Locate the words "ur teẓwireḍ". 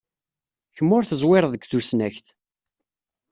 0.97-1.51